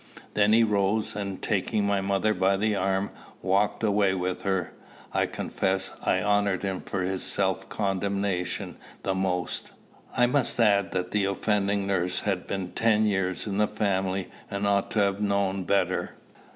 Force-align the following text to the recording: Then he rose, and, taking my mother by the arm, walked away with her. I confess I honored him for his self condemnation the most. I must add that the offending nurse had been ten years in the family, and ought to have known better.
Then 0.33 0.51
he 0.51 0.63
rose, 0.63 1.15
and, 1.15 1.39
taking 1.43 1.85
my 1.85 2.01
mother 2.01 2.33
by 2.33 2.57
the 2.57 2.75
arm, 2.75 3.11
walked 3.43 3.83
away 3.83 4.15
with 4.15 4.41
her. 4.41 4.73
I 5.13 5.27
confess 5.27 5.91
I 6.03 6.23
honored 6.23 6.63
him 6.63 6.81
for 6.81 7.03
his 7.03 7.21
self 7.21 7.69
condemnation 7.69 8.77
the 9.03 9.13
most. 9.13 9.69
I 10.17 10.25
must 10.25 10.59
add 10.59 10.91
that 10.93 11.11
the 11.11 11.25
offending 11.25 11.85
nurse 11.85 12.21
had 12.21 12.47
been 12.47 12.71
ten 12.71 13.05
years 13.05 13.45
in 13.45 13.59
the 13.59 13.67
family, 13.67 14.31
and 14.49 14.65
ought 14.65 14.89
to 14.89 14.99
have 15.01 15.21
known 15.21 15.65
better. 15.65 16.15